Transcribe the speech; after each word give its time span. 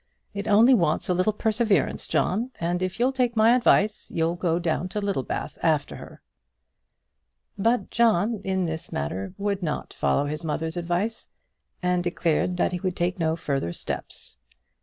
It 0.33 0.47
only 0.47 0.73
wants 0.73 1.09
a 1.09 1.13
little 1.13 1.31
perseverance, 1.31 2.07
John, 2.07 2.49
and 2.59 2.81
if 2.81 2.99
you'll 2.99 3.11
take 3.11 3.35
my 3.35 3.55
advice, 3.55 4.09
you'll 4.09 4.35
go 4.35 4.57
down 4.57 4.89
to 4.89 4.99
Littlebath 4.99 5.59
after 5.61 5.97
her." 5.97 6.23
But 7.55 7.91
John, 7.91 8.41
in 8.43 8.65
this 8.65 8.91
matter, 8.91 9.35
would 9.37 9.61
not 9.61 9.93
follow 9.93 10.25
his 10.25 10.43
mother's 10.43 10.75
advice, 10.75 11.29
and 11.83 12.03
declared 12.03 12.57
that 12.57 12.71
he 12.71 12.79
would 12.79 12.95
take 12.95 13.19
no 13.19 13.35
further 13.35 13.71
steps. 13.71 14.37